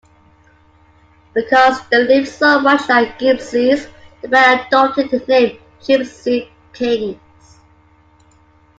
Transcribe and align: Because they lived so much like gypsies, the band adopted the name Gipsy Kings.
Because 1.35 1.79
they 1.91 2.03
lived 2.03 2.27
so 2.27 2.59
much 2.59 2.89
like 2.89 3.19
gypsies, 3.19 3.87
the 4.23 4.29
band 4.29 4.61
adopted 4.65 5.11
the 5.11 5.19
name 5.27 5.59
Gipsy 5.85 6.49
Kings. 6.73 7.19